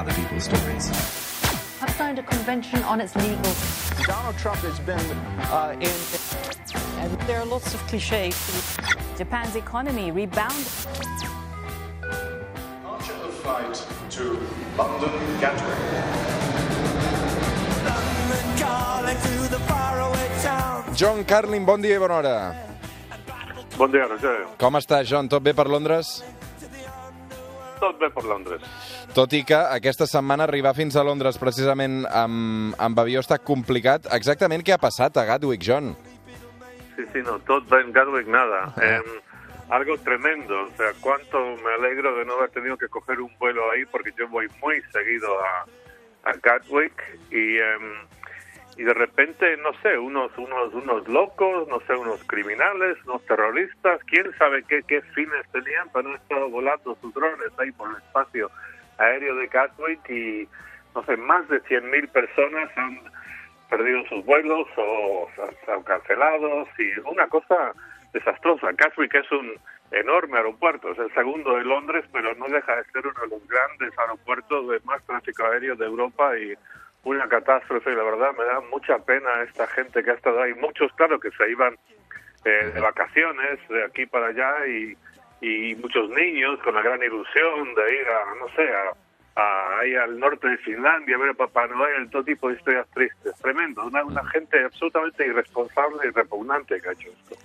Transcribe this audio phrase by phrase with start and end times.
[0.00, 0.88] other people's stories.
[1.80, 3.52] have signed a convention on its legal.
[4.06, 5.06] Donald Trump has been
[5.52, 5.98] uh, in.
[7.02, 8.34] And there are lots of cliches.
[9.18, 10.66] Japan's economy rebounded.
[12.00, 13.76] Departure of flight
[14.16, 14.24] to
[14.78, 15.78] London Gatwick.
[20.96, 22.54] John Carlin, bon dia i bona hora.
[23.76, 24.48] Bon dia, Roger.
[24.60, 25.28] Com està, John?
[25.28, 26.20] Tot bé per Londres?
[27.80, 28.64] Tot bé per Londres.
[29.16, 34.10] Tot i que aquesta setmana arribar fins a Londres precisament amb, amb avió està complicat.
[34.16, 35.94] Exactament què ha passat a Gatwick, John?
[36.96, 38.66] Sí, sí, no, tot va en Gatwick, nada.
[38.84, 39.00] Eh,
[39.70, 40.66] algo tremendo.
[40.66, 44.12] O sea, cuánto me alegro de no haber tenido que coger un vuelo ahí porque
[44.18, 46.92] yo voy muy seguido a, a Gatwick
[47.30, 47.78] y, eh,
[48.80, 54.00] y de repente, no sé, unos, unos, unos locos, no sé, unos criminales, unos terroristas,
[54.04, 57.96] quién sabe qué, qué fines tenían, pero han estado volando sus drones ahí por el
[57.96, 58.50] espacio
[58.96, 60.48] aéreo de Gatwick y,
[60.94, 63.00] no sé, más de 100.000 personas han
[63.68, 67.74] perdido sus vuelos o se han cancelado y una cosa
[68.14, 68.70] desastrosa.
[68.72, 69.56] Gatwick es un
[69.90, 73.46] enorme aeropuerto, es el segundo de Londres, pero no deja de ser uno de los
[73.46, 76.54] grandes aeropuertos de más tráfico aéreo de Europa y
[77.04, 77.90] una catástrofe.
[77.94, 80.54] La verdad me da mucha pena esta gente que ha estado ahí.
[80.54, 81.74] Muchos, claro, que se iban
[82.44, 84.96] eh, de vacaciones de aquí para allá y,
[85.40, 89.94] y muchos niños con la gran ilusión de ir a, no sé, a, a- ahí
[89.94, 93.34] al norte de Finlandia, a ver a Papá Noel, todo tipo de historias tristes.
[93.40, 97.36] Tremendo, una, una gente absolutamente irresponsable y repugnante que ha hecho esto.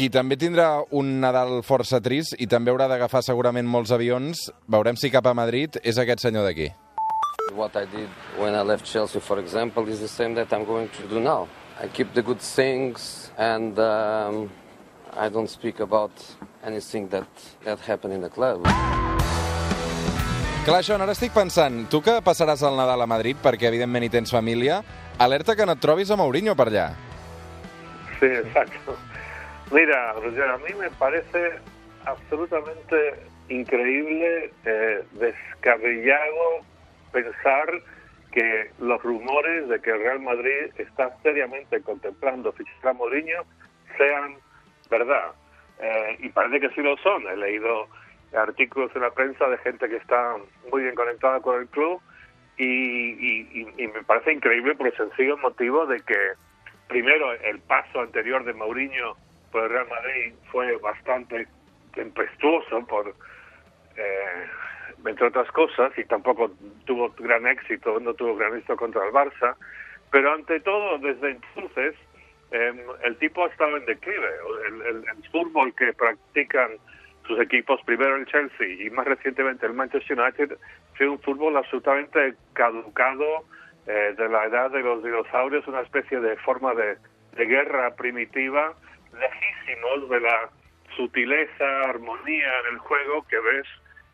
[0.00, 4.96] Qui també tindrà un Nadal força trist i també haurà d'agafar segurament molts avions, veurem
[4.96, 6.70] si cap a Madrid, és aquest senyor d'aquí.
[7.54, 10.88] What I did when I left Chelsea, for example, is the same that I'm going
[10.88, 11.48] to do now.
[11.80, 14.50] I keep the good things and um,
[15.16, 16.12] I don't speak about
[16.62, 17.28] anything that,
[17.64, 18.62] that happened in the club.
[20.64, 24.10] Clar, John, ara estic pensant, tu que passaràs el Nadal a Madrid, perquè evidentment hi
[24.12, 24.82] tens família,
[25.18, 26.90] alerta que no et trobis a Mourinho per allà.
[28.20, 28.94] Sí, exacto.
[29.72, 31.58] Mira, Roger, a mí me parece
[32.04, 36.60] absolutamente increíble, eh, descabellado
[37.12, 37.68] pensar
[38.32, 43.42] que los rumores de que el Real Madrid está seriamente contemplando fichar a Mourinho
[43.96, 44.36] sean
[44.88, 45.32] verdad.
[45.80, 47.26] Eh, y parece que sí lo son.
[47.26, 47.88] He leído
[48.36, 50.36] artículos en la prensa de gente que está
[50.70, 52.00] muy bien conectada con el club
[52.56, 56.16] y, me parece increíble por el sencillo motivo de que
[56.88, 59.16] primero el paso anterior de Mourinho
[59.50, 61.48] por el Real Madrid fue bastante
[61.94, 63.14] tempestuoso por
[63.96, 64.46] eh,
[65.06, 66.52] entre otras cosas y tampoco
[66.84, 69.54] tuvo gran éxito no tuvo gran éxito contra el Barça
[70.10, 71.94] pero ante todo desde entonces
[72.52, 74.28] eh, el tipo ha estado en declive.
[74.66, 76.70] El, el- el fútbol que practican
[77.26, 80.58] sus equipos primero el Chelsea y más recientemente el Manchester United
[80.96, 83.44] fue un fútbol absolutamente caducado
[83.86, 86.96] eh, de la edad de los dinosaurios una especie de forma de,
[87.36, 88.74] de guerra primitiva
[89.12, 90.50] lejísimos de la
[90.96, 93.66] sutileza, armonía en el juego que ves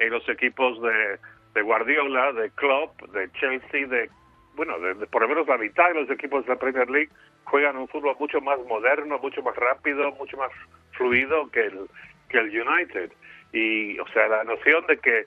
[0.00, 4.10] en los equipos de, Guardiola, de Klopp, de Chelsea, de
[4.56, 7.10] bueno, de, por lo menos la mitad de los equipos de la Premier League
[7.44, 10.50] juegan un fútbol mucho más moderno, mucho más rápido, mucho más
[10.92, 11.88] fluido que el
[12.28, 13.12] que el United.
[13.52, 15.24] Y, o sea, la noción de que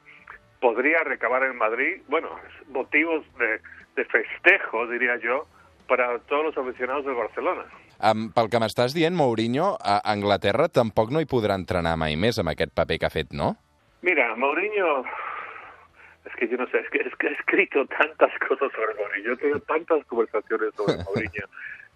[0.59, 2.29] podría recabar en Madrid, bueno,
[2.69, 3.59] motivos de,
[3.95, 5.45] de festejo, diría yo,
[5.87, 7.65] para todos los aficionados del Barcelona.
[8.03, 12.49] Um, pel que m'estàs Mourinho, a Anglaterra tampoc no hi podrà entrenar mai més amb
[12.51, 13.55] aquest paper que no?
[14.03, 15.03] Mira, Mourinho,
[16.25, 19.33] es que yo no sé, es que, es que he escrito tantas cosas sobre Mourinho,
[19.33, 21.45] he tenido tantas conversaciones sobre Mourinho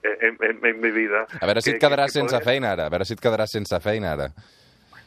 [0.04, 1.28] en, en- en mi vida.
[1.42, 3.20] A veure si que- et quedaràs que sense podría- feina ara, a veure si et
[3.22, 4.30] quedaràs sense feina ara.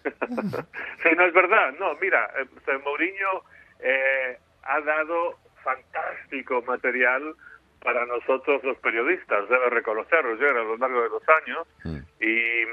[1.02, 1.72] sí, no es verdad.
[1.78, 3.44] No, mira, eh, Mourinho
[3.80, 7.34] eh, ha dado fantástico material
[7.82, 11.66] para nosotros los periodistas, debe reconocerlo, yo a lo largo de los años.
[12.20, 12.64] Y,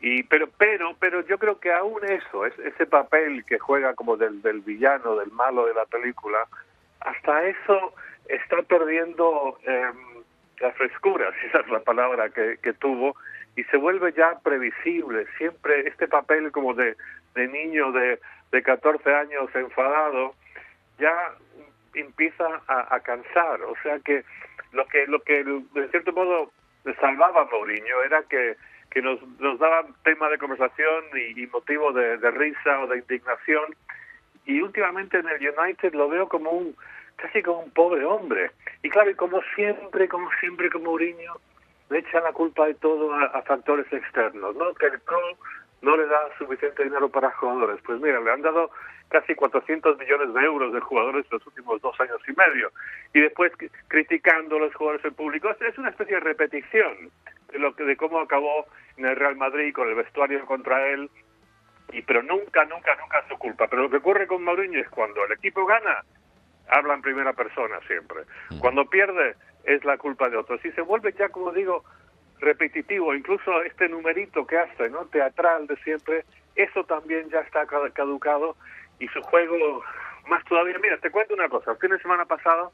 [0.00, 4.16] y pero, pero, pero yo creo que aún eso, es, ese papel que juega como
[4.16, 6.38] del, del villano, del malo de la película,
[7.00, 7.94] hasta eso
[8.26, 9.90] está perdiendo eh,
[10.60, 13.14] la frescura, si esa es la palabra que, que tuvo,
[13.56, 15.26] y se vuelve ya previsible.
[15.36, 16.96] Siempre este papel como de,
[17.34, 18.20] de niño de,
[18.52, 20.34] de 14 años enfadado,
[20.98, 21.34] ya
[21.92, 23.60] empieza a, a cansar.
[23.62, 24.24] O sea que
[24.72, 26.52] lo que, lo que de cierto modo
[26.84, 28.56] le salvaba a Mourinho era que,
[28.90, 33.74] que nos, nos daba tema de conversación y, y motivo de, risa o de indignación.
[34.46, 36.76] Y últimamente en el United lo veo como un
[37.16, 38.50] casi como un pobre hombre.
[38.82, 41.34] Y claro, y como siempre, como siempre con Mourinho,
[41.90, 44.72] le echan la culpa de todo a, factores externos, ¿no?
[44.74, 45.36] Que el club
[45.82, 47.80] no le da suficiente dinero para jugadores.
[47.84, 48.70] Pues mira, le han dado
[49.08, 52.70] casi 400 millones de euros de jugadores en los últimos dos años y medio.
[53.12, 53.52] Y después
[53.88, 55.50] criticando a los jugadores en público.
[55.60, 57.10] Es una especie de repetición
[57.52, 58.66] de, lo que, de cómo acabó
[58.96, 61.10] en el Real Madrid con el vestuario contra él.
[61.92, 63.66] Y, pero nunca, nunca, nunca es su culpa.
[63.68, 66.04] Pero lo que ocurre con Mourinho es cuando el equipo gana,
[66.68, 68.22] habla en primera persona siempre.
[68.60, 70.64] Cuando pierde, es la culpa de otros.
[70.64, 71.84] Y se vuelve ya, como digo,
[72.38, 73.14] repetitivo.
[73.14, 75.06] Incluso este numerito que hace, ¿no?
[75.06, 76.24] Teatral de siempre,
[76.54, 78.56] eso también ya está ca- caducado.
[79.00, 79.82] Y su juego,
[80.28, 80.78] más todavía.
[80.78, 81.72] Mira, te cuento una cosa.
[81.72, 82.72] El fin de semana pasado,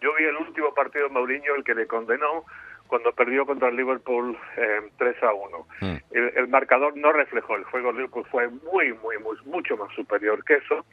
[0.00, 2.44] yo vi el último partido de Mourinho, el que le condenó
[2.92, 5.66] cuando perdió contra el Liverpool eh, 3 a 1.
[5.80, 5.96] Mm.
[6.10, 9.90] El, el marcador no reflejó, el juego del Liverpool fue muy, muy, muy, mucho más
[9.94, 10.84] superior que eso.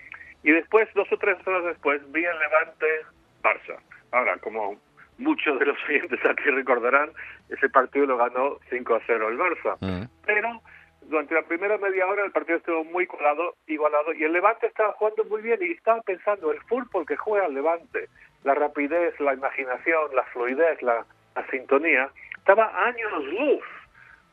[0.41, 2.85] Y después, dos o tres horas después, vi el Levante
[3.43, 3.81] Barça.
[4.13, 4.79] Ahora, como
[5.17, 7.09] muchos de los oyentes aquí recordarán,
[7.49, 9.75] ese partido lo ganó 5 a 0 el Barça.
[9.81, 10.07] Mm.
[10.25, 10.61] Pero
[11.01, 14.93] durante la primera media hora el partido estuvo muy colado, igualado y el Levante estaba
[14.93, 18.07] jugando muy bien y estaba pensando el fútbol que juega el Levante,
[18.45, 21.05] la rapidez, la imaginación, la fluidez, la,
[21.35, 23.63] la sintonía, estaba a años luz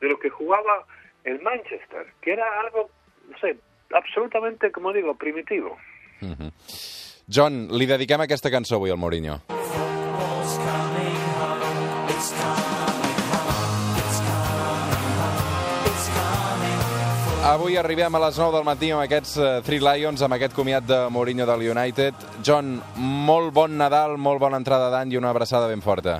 [0.01, 0.85] de lo que jugaba
[1.23, 2.89] el Manchester, que era algo,
[3.29, 3.57] no sé,
[3.93, 5.77] absolutamente, como digo, primitivo.
[7.27, 9.41] John, li dediquem aquesta cançó avui al Mourinho.
[17.47, 20.87] Avui arribem a les 9 del matí amb aquests uh, Three Lions, amb aquest comiat
[20.87, 22.25] de Mourinho del United.
[22.43, 26.19] John, molt bon Nadal, molt bona entrada d'any i una abraçada ben forta.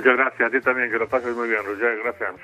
[0.00, 2.40] Muchas gracias, a ti también, que lo pases muy bien, Roger, gracias.